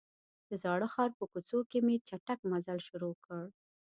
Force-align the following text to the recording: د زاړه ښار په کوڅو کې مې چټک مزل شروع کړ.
د 0.49 0.51
زاړه 0.63 0.87
ښار 0.93 1.11
په 1.19 1.25
کوڅو 1.31 1.59
کې 1.69 1.79
مې 1.85 1.95
چټک 2.07 2.39
مزل 2.51 2.77
شروع 2.87 3.15
کړ. 3.25 3.41